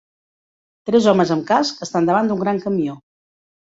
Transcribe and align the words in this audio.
Tres 0.91 1.09
homes 1.11 1.33
amb 1.37 1.45
casc 1.53 1.85
estan 1.89 2.09
davant 2.11 2.33
d'un 2.33 2.43
gran 2.47 2.63
camió. 2.65 2.97